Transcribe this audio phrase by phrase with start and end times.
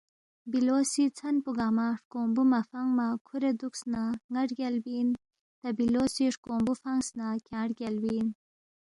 [0.51, 5.09] بِلو سی ژھن پو گنگمہ ہرکونگبُو مہ فنگما کُھورے دُوکس نہ ن٘ا رگیالبی اِن،
[5.59, 8.27] تا بِلو سی ہرکونگبُو فنگس نہ کھیانگ رگیالبی اِن